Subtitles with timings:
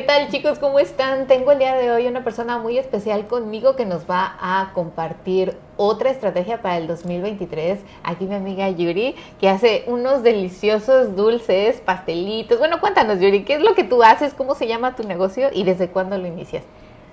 [0.00, 0.58] ¿Qué tal chicos?
[0.58, 1.26] ¿Cómo están?
[1.26, 5.58] Tengo el día de hoy una persona muy especial conmigo que nos va a compartir
[5.76, 7.80] otra estrategia para el 2023.
[8.02, 12.58] Aquí mi amiga Yuri, que hace unos deliciosos dulces, pastelitos.
[12.58, 14.32] Bueno, cuéntanos Yuri, ¿qué es lo que tú haces?
[14.32, 16.64] ¿Cómo se llama tu negocio y desde cuándo lo inicias?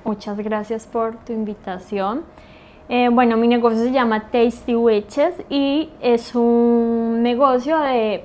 [0.05, 2.23] Muchas gracias por tu invitación.
[2.87, 8.23] Eh, bueno, mi negocio se llama Tasty Witches y es un negocio de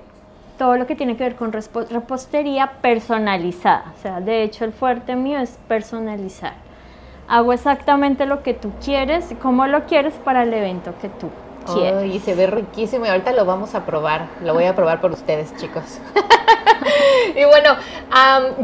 [0.63, 3.93] todo lo que tiene que ver con repostería personalizada.
[3.99, 6.53] O sea, de hecho el fuerte mío es personalizar.
[7.27, 11.31] Hago exactamente lo que tú quieres, como lo quieres para el evento que tú
[11.75, 12.15] quieres.
[12.15, 14.29] y se ve riquísimo y ahorita lo vamos a probar.
[14.45, 15.99] Lo voy a probar por ustedes, chicos.
[17.37, 17.75] y bueno,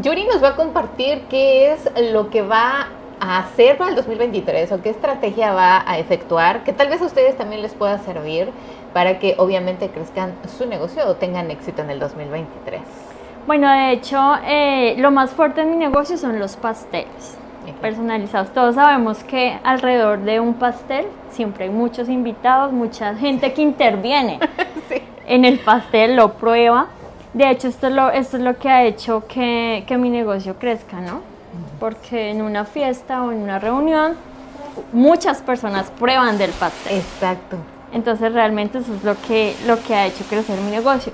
[0.01, 2.87] Yuri nos va a compartir qué es lo que va
[3.19, 7.05] a hacer para el 2023 o qué estrategia va a efectuar que tal vez a
[7.05, 8.49] ustedes también les pueda servir
[8.93, 12.81] para que obviamente crezcan su negocio o tengan éxito en el 2023?
[13.47, 17.37] Bueno, de hecho, eh, lo más fuerte en mi negocio son los pasteles
[17.81, 18.53] personalizados.
[18.53, 24.39] Todos sabemos que alrededor de un pastel siempre hay muchos invitados, mucha gente que interviene
[25.27, 26.87] en el pastel, lo prueba.
[27.33, 30.57] De hecho, esto es lo, esto es lo que ha hecho que, que mi negocio
[30.57, 31.21] crezca, ¿no?
[31.79, 34.15] Porque en una fiesta o en una reunión,
[34.91, 36.97] muchas personas prueban del pastel.
[36.97, 37.57] Exacto.
[37.93, 41.11] Entonces realmente eso es lo que, lo que ha hecho crecer mi negocio.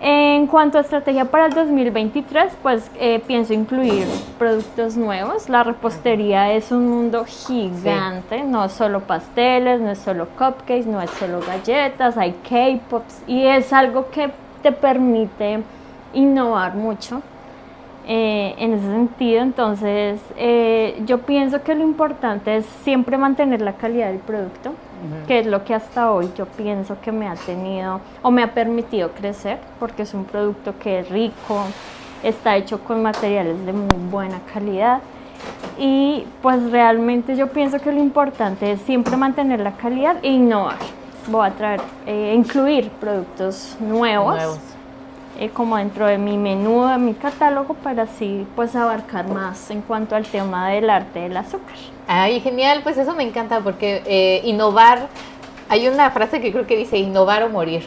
[0.00, 4.06] En cuanto a estrategia para el 2023, pues eh, pienso incluir
[4.38, 5.48] productos nuevos.
[5.48, 11.00] La repostería es un mundo gigante, no es solo pasteles, no es solo cupcakes, no
[11.00, 14.30] es solo galletas, hay K-pops y es algo que
[14.62, 15.64] te permite
[16.14, 17.20] innovar mucho.
[18.10, 23.74] Eh, en ese sentido, entonces eh, yo pienso que lo importante es siempre mantener la
[23.74, 24.72] calidad del producto,
[25.26, 28.54] que es lo que hasta hoy yo pienso que me ha tenido o me ha
[28.54, 31.62] permitido crecer, porque es un producto que es rico,
[32.22, 35.00] está hecho con materiales de muy buena calidad.
[35.78, 40.78] Y pues realmente yo pienso que lo importante es siempre mantener la calidad e innovar.
[41.26, 44.77] Voy a traer, eh, incluir productos nuevos
[45.38, 49.82] eh, como dentro de mi menú, de mi catálogo, para así pues abarcar más en
[49.82, 51.76] cuanto al tema del arte del azúcar.
[52.06, 55.08] Ay, genial, pues eso me encanta porque eh, innovar,
[55.68, 57.86] hay una frase que creo que dice innovar o morir.